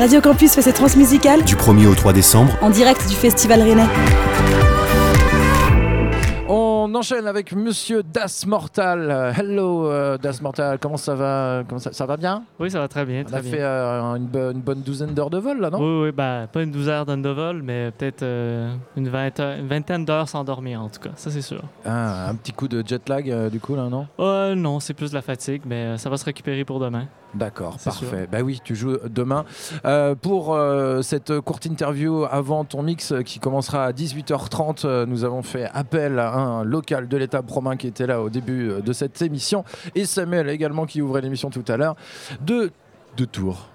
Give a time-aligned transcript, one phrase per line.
[0.00, 3.86] Radio Campus fait ses transmusicales du 1er au 3 décembre en direct du Festival Rennais.
[6.48, 9.32] On enchaîne avec Monsieur Das Mortal.
[9.38, 12.42] Hello euh, Das Mortal, comment ça va comment ça, ça va bien?
[12.58, 13.20] Oui, ça va très bien.
[13.20, 13.50] On Très a bien.
[13.52, 15.78] fait euh, une, bo- une bonne douzaine d'heures de vol là, non?
[15.78, 19.68] Oui, oui, bah, pas une douzaine d'heures de vol, mais peut-être euh, une, vingt- une
[19.68, 21.10] vingtaine d'heures sans dormir, en tout cas.
[21.14, 21.62] Ça, c'est sûr.
[21.86, 24.06] Ah, Un petit coup de jet lag euh, du coup là, non?
[24.18, 27.04] Euh, non, c'est plus de la fatigue, mais euh, ça va se récupérer pour demain.
[27.34, 28.28] D'accord, parfait.
[28.30, 29.44] Bah oui, tu joues demain.
[29.84, 35.06] Euh, pour euh, cette courte interview avant ton mix euh, qui commencera à 18h30, euh,
[35.06, 38.82] nous avons fait appel à un local de l'État Promain qui était là au début
[38.84, 41.94] de cette émission et Samuel également qui ouvrait l'émission tout à l'heure
[42.40, 42.72] de,
[43.16, 43.69] de Tours.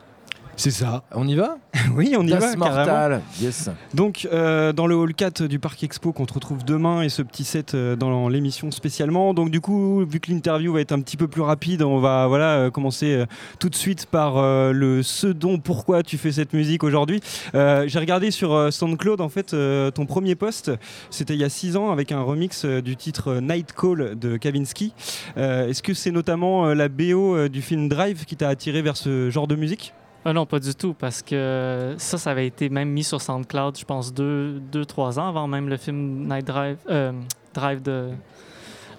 [0.58, 1.04] C'est ça.
[1.12, 1.58] On y va
[1.96, 2.86] Oui, on y Das va carrément.
[2.86, 3.22] Mortal.
[3.42, 3.70] Yes.
[3.94, 7.22] Donc, euh, dans le hall 4 du Parc Expo qu'on te retrouve demain et ce
[7.22, 9.34] petit set euh, dans l'émission spécialement.
[9.34, 12.28] Donc, du coup, vu que l'interview va être un petit peu plus rapide, on va
[12.28, 13.26] voilà, euh, commencer
[13.60, 14.42] tout de suite par
[14.74, 17.22] le ce dont pourquoi tu fais cette musique aujourd'hui.
[17.54, 19.56] J'ai regardé sur SoundCloud, en fait,
[19.94, 20.72] ton premier post,
[21.10, 24.94] c'était il y a 6 ans avec un remix du titre Night Call de Kavinsky.
[25.36, 29.48] Est-ce que c'est notamment la BO du film Drive qui t'a attiré vers ce genre
[29.48, 29.94] de musique?
[30.28, 33.78] Ah non, pas du tout, parce que ça, ça avait été même mis sur SoundCloud,
[33.78, 37.12] je pense, deux, deux trois ans avant même le film Night Drive, euh,
[37.54, 38.10] Drive de,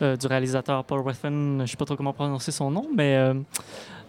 [0.03, 1.63] euh, du réalisateur Paul Wethen.
[1.65, 3.35] Je sais pas trop comment prononcer son nom, mais euh,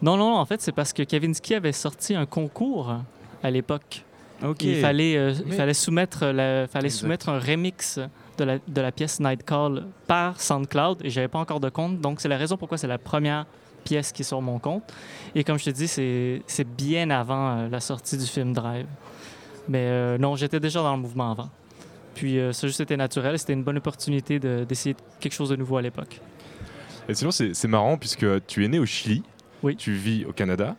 [0.01, 2.93] non, non, en fait, c'est parce que Kavinsky avait sorti un concours
[3.41, 4.03] à l'époque.
[4.45, 4.61] Ok.
[4.61, 6.99] Il fallait, euh, il fallait, soumettre, la- fallait Exact.
[7.01, 7.99] soumettre un remix
[8.37, 11.99] de la, de la pièce Night Call par SoundCloud et j'avais pas encore de compte.
[11.99, 13.47] Donc, c'est la raison pourquoi c'est la première
[13.87, 14.83] pièce qui est sur mon compte.
[15.35, 18.87] Et comme je te dis, c'est bien avant euh, la sortie du film Drive.
[19.69, 21.49] Mais euh, non, j'étais déjà dans le mouvement avant.
[22.15, 23.37] Puis euh, ça juste été naturel.
[23.39, 26.19] C'était une bonne opportunité de- d'essayer quelque chose de nouveau à l'époque.
[27.09, 29.23] Et sinon, c'est marrant puisque tu es né au Chili,
[29.63, 29.75] Oui.
[29.77, 30.75] tu vis au Canada,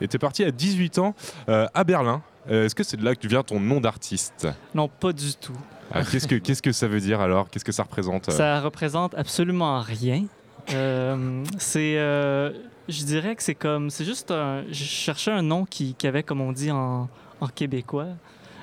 [0.00, 1.14] et tu es parti à 18 ans
[1.48, 2.22] euh, à Berlin.
[2.50, 4.48] Euh, Est-ce que c'est de là que vient ton nom d'artiste?
[4.74, 5.56] Non, pas du tout.
[5.94, 7.48] Ah, Qu'est-ce que qu'est-ce que ça veut dire alors?
[7.50, 8.32] Qu'est-ce que ça représente euh?
[8.32, 10.24] Ça représente absolument rien.
[10.70, 12.52] Euh, c'est, euh,
[12.88, 16.22] je dirais que c'est comme, c'est juste un, je cherchais un nom qui, qui avait,
[16.22, 17.08] comme on dit en,
[17.40, 18.08] en québécois,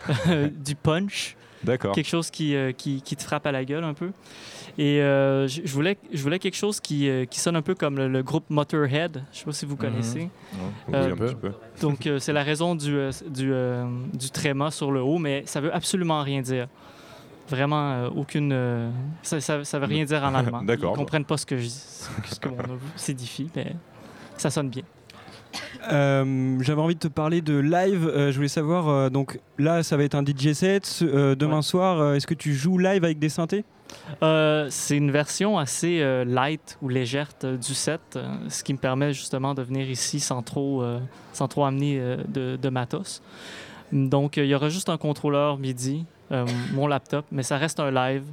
[0.53, 1.93] du punch, D'accord.
[1.93, 4.11] quelque chose qui, euh, qui, qui te frappe à la gueule un peu.
[4.77, 8.07] Et euh, je voulais, je voulais quelque chose qui, qui sonne un peu comme le,
[8.07, 9.23] le groupe Motorhead.
[9.33, 10.29] Je sais pas si vous connaissez.
[10.53, 11.51] Oui, Euh, un peu.
[11.81, 12.97] Donc, euh, c'est la raison du,
[13.29, 13.51] du,
[14.13, 16.67] du tréma sur le haut, mais ça veut absolument rien dire.
[17.49, 18.51] Vraiment, euh, aucune.
[18.53, 18.89] euh,
[19.23, 20.61] ça, ça veut rien dire en allemand.
[20.61, 20.93] D'accord.
[20.95, 22.57] Ils comprennent pas ce que je ce que mon
[22.95, 23.75] s'édifie, mais
[24.37, 24.83] ça sonne bien.
[25.91, 28.07] Euh, J'avais envie de te parler de live.
[28.07, 30.99] Euh, je voulais savoir, euh, donc là, ça va être un DJ set.
[31.01, 31.61] Euh, demain Ouais.
[31.63, 33.63] soir, euh, est-ce que tu joues live avec des synthés?
[34.21, 38.73] Euh, c'est une version assez euh, light ou légère euh, du set, euh, ce qui
[38.73, 40.99] me permet justement de venir ici sans trop, euh,
[41.33, 43.23] sans trop amener euh, de, de matos.
[43.91, 47.79] Donc, euh, il y aura juste un contrôleur MIDI, euh, mon laptop, mais ça reste
[47.79, 48.23] un live.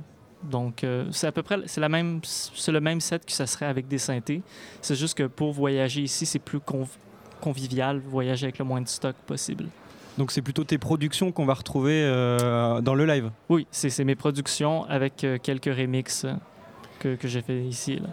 [0.42, 3.46] Donc, euh, c'est à peu près c'est la même, c'est le même set que ça
[3.46, 4.42] serait avec des synthés.
[4.82, 6.86] C'est juste que pour voyager ici, c'est plus conv-
[7.40, 9.66] convivial, voyager avec le moins de stock possible.
[10.18, 13.30] Donc c'est plutôt tes productions qu'on va retrouver euh, dans le live?
[13.48, 16.26] Oui, c'est mes productions avec quelques remixes
[17.00, 17.96] que, que j'ai fait ici.
[17.96, 18.08] Là.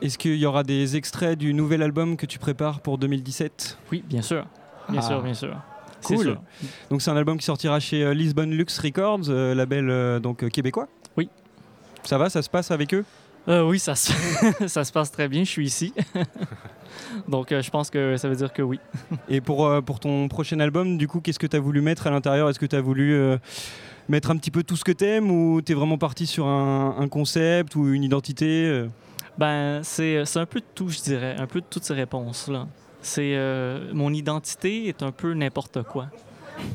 [0.00, 4.02] Est-ce qu'il y aura des extraits du nouvel album que tu prépares pour 2017 Oui,
[4.06, 4.46] bien sûr.
[4.88, 5.06] Bien Ah.
[5.06, 5.56] sûr, bien sûr.
[6.06, 6.24] C'est Cool.
[6.24, 6.42] sûr.
[6.90, 10.48] Donc c'est un album qui sortira chez euh, Lisbon Lux Records, euh, label euh, donc
[10.50, 10.88] québécois.
[11.16, 11.28] Oui.
[12.04, 13.04] Ça va, ça se passe avec eux?
[13.48, 14.12] Euh, oui, ça se,
[14.66, 15.44] ça se passe très bien.
[15.44, 15.92] Je suis ici.
[17.28, 18.78] Donc, euh, je pense que ça veut dire que oui.
[19.28, 22.06] Et pour, euh, pour ton prochain album, du coup, qu'est-ce que tu as voulu mettre
[22.06, 22.48] à l'intérieur?
[22.48, 23.36] Est-ce que tu as voulu euh,
[24.08, 27.08] mettre un petit peu tout ce que t'aimes ou t'es vraiment parti sur un, un
[27.08, 28.84] concept ou une identité
[29.38, 31.36] Ben, c'est c'est un peu de tout, je dirais.
[31.38, 32.66] Un peu de toutes ces réponses-là.
[33.04, 36.06] C'est euh, mon identité est un peu n'importe quoi.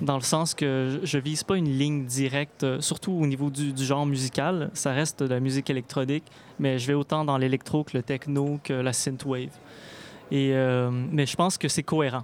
[0.03, 3.49] Dans le sens que je, je vise pas une ligne directe, euh, surtout au niveau
[3.49, 4.69] du, genre musical.
[4.75, 6.25] Ça reste de la musique électronique,
[6.59, 9.49] mais je vais autant dans l'électro que le techno que la synthwave.
[10.29, 12.23] Et, euh, mais je pense que c'est cohérent.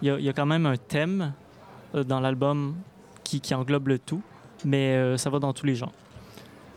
[0.00, 1.34] Il y, a, quand même un thème
[1.92, 2.74] dans l'album
[3.22, 4.22] qui, englobe le tout,
[4.64, 5.92] mais ça va dans tous les genres.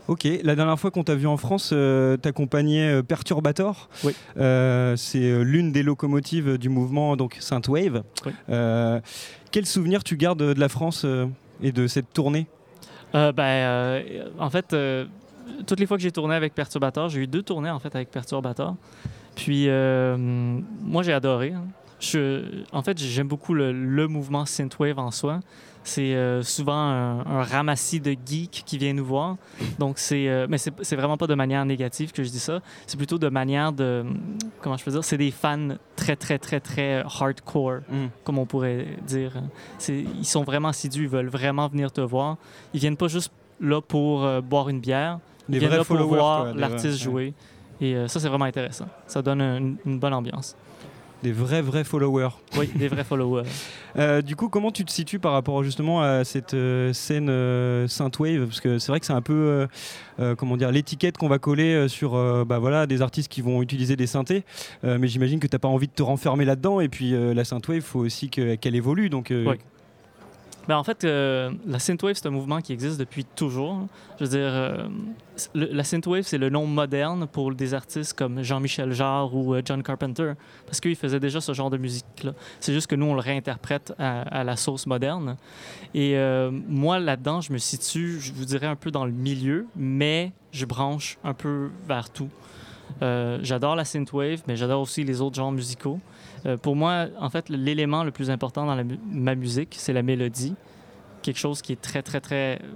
[0.08, 3.88] Ok, la dernière fois qu'on t'a vu en France, euh, t'accompagnais euh, Perturbator.
[4.04, 4.14] Oui.
[4.36, 8.04] Euh, c'est euh, l'une des locomotives du mouvement donc Synthwave.
[8.24, 8.32] Oui.
[8.50, 9.00] Euh,
[9.50, 11.04] quel souvenir tu gardes de la France
[11.62, 12.46] et de cette tournée?
[13.14, 14.76] Euh, en fait,
[15.66, 18.10] toutes les fois que j'ai tourné avec Perturbator, j'ai eu deux tournées en fait avec
[18.10, 18.76] Perturbator.
[19.34, 21.52] Puis, moi, j'ai adoré.
[21.52, 21.64] hein.
[22.00, 25.40] Je, en fait, j'aime beaucoup le, le mouvement synthwave en soi.
[25.82, 29.36] C'est euh, souvent un, un ramassis de geeks qui vient nous voir.
[29.78, 32.60] Donc, c'est, euh, mais c'est, vraiment pas de manière négative que je dis ça.
[32.88, 34.04] C'est plutôt de manière de,
[34.60, 38.06] comment je peux dire, c'est des fans très, très, très, très hardcore, Mm.
[38.24, 39.32] comme on pourrait dire.
[39.88, 42.36] Ils sont vraiment assidus, ils veulent vraiment venir te voir.
[42.74, 45.20] Ils viennent pas juste là pour euh, boire une bière.
[45.48, 47.32] Ils Les viennent là pour voir l'artiste jouer.
[47.80, 48.86] Et euh, ça, c'est vraiment intéressant.
[49.06, 50.56] Ça donne une, une bonne ambiance.
[51.22, 52.28] Des vrais, vrais followers.
[52.58, 53.44] Oui, des vrais followers.
[53.98, 57.88] Euh, du coup, comment tu te situes par rapport justement à cette euh, scène euh,
[57.88, 58.44] synthwave?
[58.44, 59.66] Parce que c'est vrai que c'est un peu,
[60.20, 62.12] euh, comment dire, l'étiquette qu'on va coller sur,
[62.44, 64.44] bah voilà, des artistes qui vont utiliser des synthés.
[64.82, 66.80] Mais j'imagine que t'as pas envie de te renfermer là-dedans.
[66.80, 69.08] Et puis la synthwave, faut aussi que- qu'elle évolue.
[69.08, 69.32] Donc,
[70.68, 73.86] En fait, euh, la synthwave, c'est un mouvement qui existe depuis toujours.
[74.18, 74.88] Je veux dire, euh,
[75.54, 79.82] la synthwave, c'est le nom moderne pour des artistes comme Jean-Michel Jarre ou euh, John
[79.82, 80.32] Carpenter,
[80.66, 82.32] parce qu'ils faisaient déjà ce genre de musique-là.
[82.58, 85.36] C'est juste que nous, on le réinterprète à, à la sauce moderne.
[85.94, 89.66] Et euh, moi, là-dedans, je me situe, je vous dirais, un peu dans le milieu,
[89.76, 92.28] mais je branche un peu vers tout.
[93.00, 96.00] J'adore la synthwave, mais j'adore aussi les autres genres musicaux.
[96.44, 100.02] Euh, pour moi, en fait, l'élément le plus important dans la ma musique, c'est la
[100.02, 100.54] mélodie.
[101.22, 102.66] Quelque chose qui est très, très, très euh,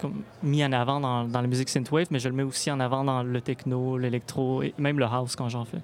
[0.00, 2.80] comme, mis en avant dans, dans la musique synthwave, mais je le mets aussi en
[2.80, 5.80] avant dans le techno, l'électro et même le house quand j'en fais.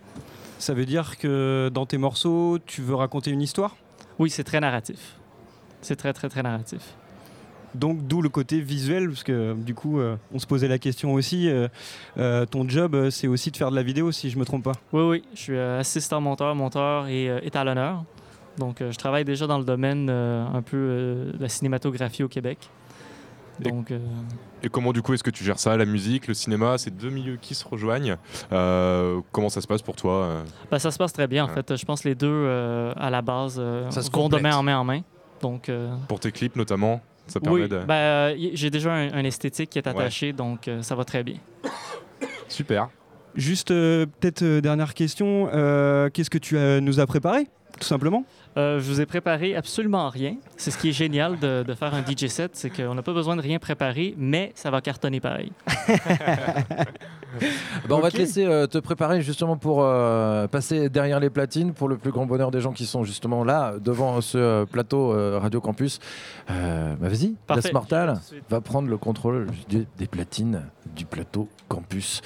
[0.58, 3.76] ça veut dire que dans tes morceaux, tu veux raconter une histoire?
[4.18, 5.16] Oui, c'est très narratif.
[5.80, 6.94] C'est très, très, très narratif.
[7.74, 11.14] Donc d'où le côté visuel, parce que du coup, euh, on se posait la question
[11.14, 11.48] aussi.
[11.48, 11.68] euh,
[12.18, 14.72] euh, ton job, c'est aussi de faire de la vidéo, si je me trompe pas.
[14.92, 18.04] Oui, oui, je suis euh, assistant monteur, monteur et euh, étalonneur.
[18.58, 22.22] Donc, euh, je travaille déjà dans le domaine euh, un peu euh, de la cinématographie
[22.22, 22.58] au Québec.
[23.64, 23.98] Et- Donc, euh,
[24.62, 27.08] Et comment du coup est-ce que tu gères ça La musique, le cinéma, c'est deux
[27.10, 28.16] milieux qui se rejoignent.
[28.52, 31.54] Euh, comment ça se passe pour toi ben, ça se passe très bien, en Ouais.
[31.54, 31.76] fait.
[31.76, 34.56] Je pense que les deux, euh, à la base, euh, Ça se vont de main
[34.56, 35.00] en main en main.
[35.40, 37.00] Donc, euh, Pour tes clips notamment?
[37.26, 37.78] Ça permet oui, de...
[37.78, 39.92] ben, euh, j'ai déjà un, un esthétique qui est Ouais.
[39.92, 41.36] attaché, donc euh, ça va très bien.
[42.48, 42.88] Super.
[43.34, 45.48] Juste euh, peut-être euh, dernière question.
[45.52, 47.46] euh, Qu'est-ce que tu euh, nous as préparé,
[47.80, 48.24] tout simplement?
[48.56, 50.36] Euh, je vous ai préparé absolument rien.
[50.56, 53.12] C'est ce qui est génial de, de faire un DJ set, c'est qu'on n'a pas
[53.12, 55.52] besoin de rien préparer, mais ça va cartonner pareil.
[57.88, 61.72] Bah, on va te laisser euh, te préparer justement pour euh, passer derrière les platines
[61.72, 65.08] pour le plus grand bonheur des gens qui sont justement là devant ce euh, plateau
[65.40, 65.98] Radio Campus.
[66.48, 66.54] Bah,
[67.00, 67.62] Vas-y, Parfait.
[67.62, 68.44] Das Mortal Tout de suite.
[68.50, 70.62] va prendre le contrôle des platines
[70.94, 72.20] du plateau Campus.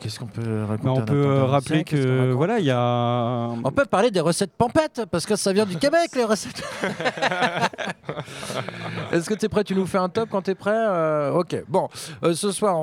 [0.00, 3.48] Qu'est-ce qu'on peut raconter Bah, On peut euh, rappeler que voilà, il y a.
[3.62, 6.62] On peut parler des recettes pompettes parce que ça vient du Québec les recettes.
[9.12, 9.62] Est-ce que tu es prêt?
[9.64, 10.72] Tu nous fais un top quand tu es prêt?
[10.74, 11.54] Euh, Ok.
[11.68, 11.88] Bon,
[12.24, 12.76] Euh, ce soir,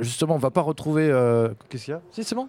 [0.00, 1.08] justement, on va pas retrouver.
[1.10, 2.00] euh, Qu'est-ce qu'il y a?
[2.12, 2.48] Si, c'est bon?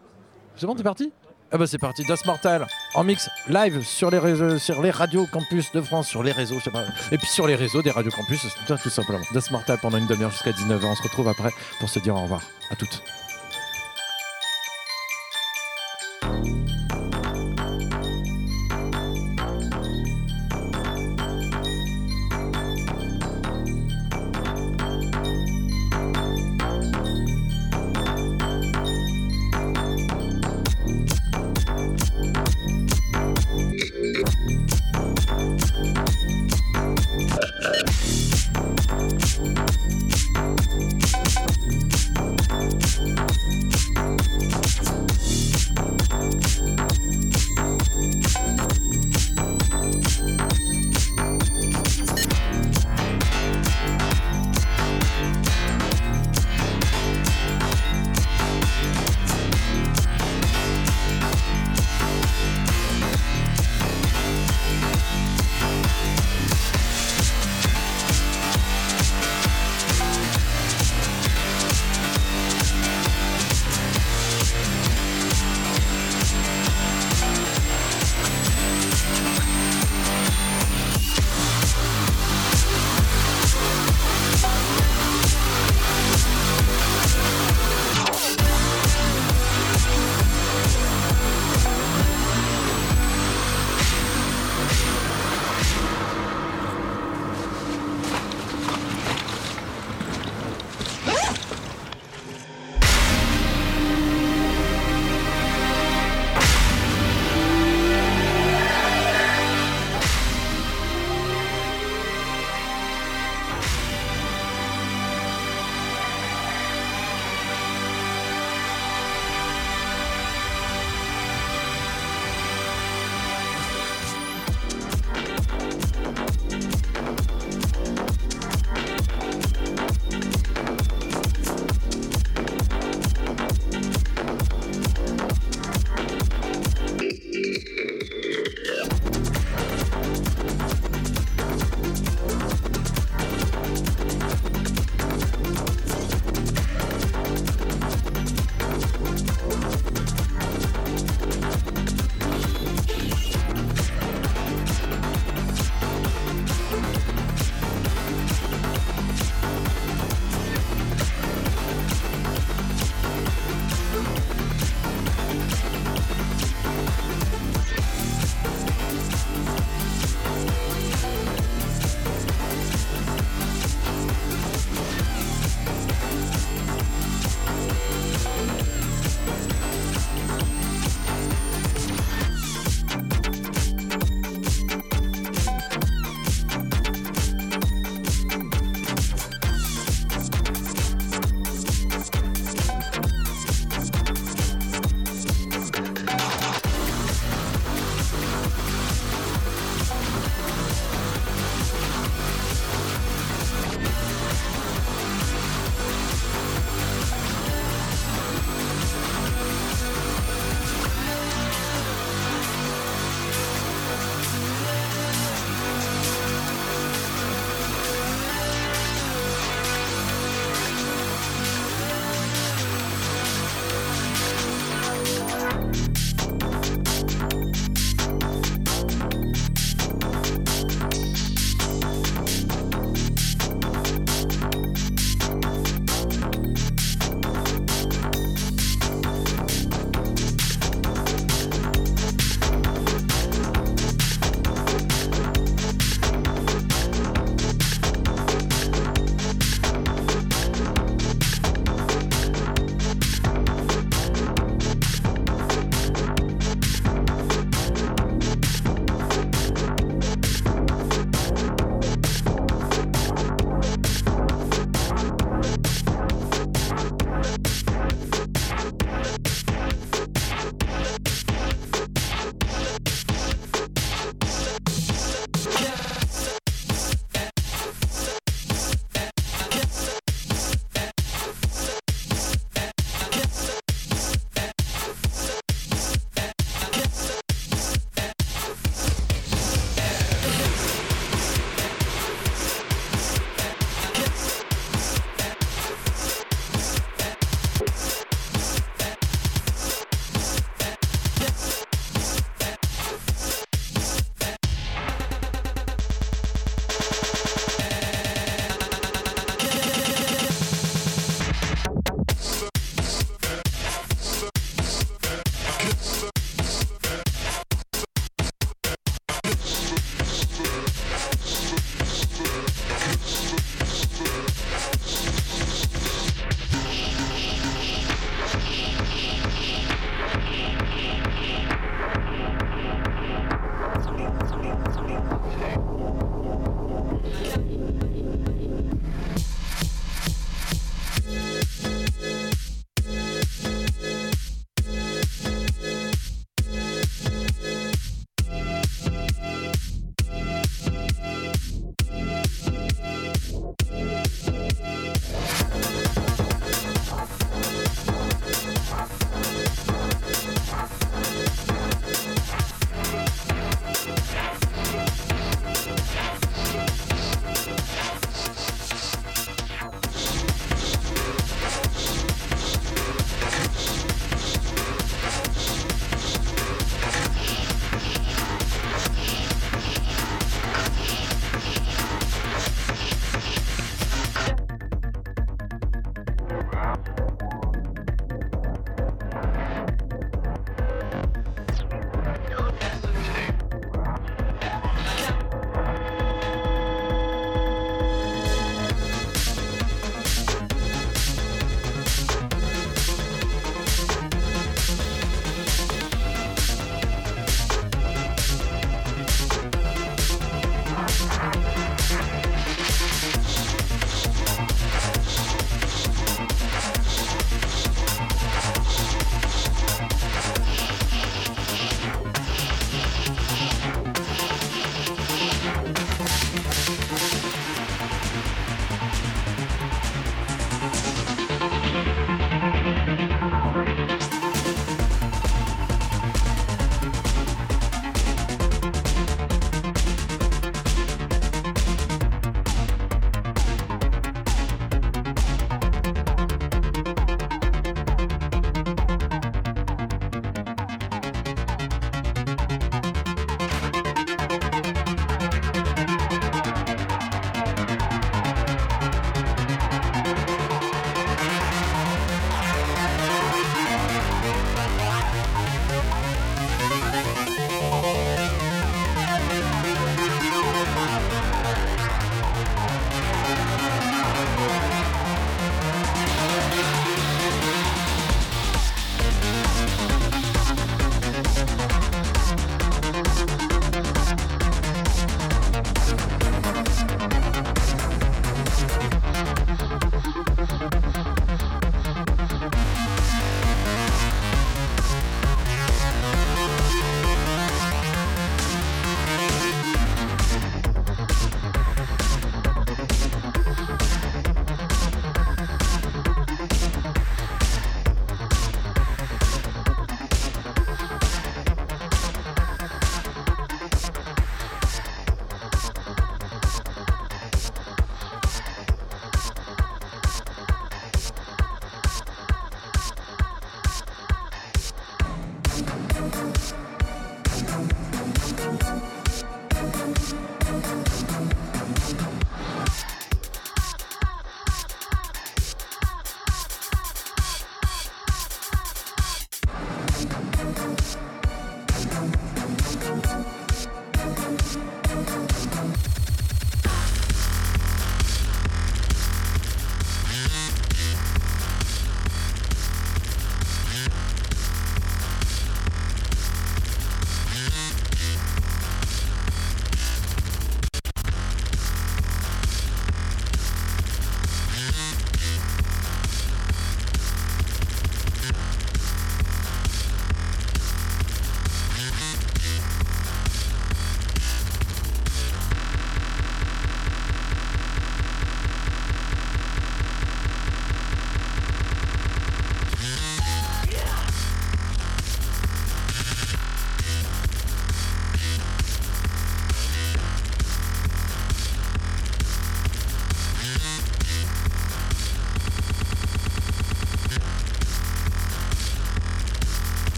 [0.56, 1.12] C'est bon, t'es parti?
[1.52, 5.26] Ah bah c'est parti, Das Mortal en mix live sur les réseaux, sur les radios
[5.32, 7.90] campus de France, sur les réseaux, je sais pas, et puis sur les réseaux des
[7.90, 9.24] radios campus, c'est tout, tout simplement.
[9.34, 10.86] Das Mortal pendant une demi-heure jusqu'à 19h.
[10.86, 11.50] On se retrouve après
[11.80, 12.42] pour se dire au revoir.
[12.70, 13.02] À toutes.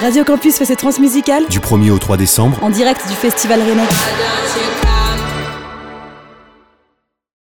[0.00, 4.91] Radio Campus fait ses transmusicales Du 1er au 3 décembre, en direct du Festival Rennais.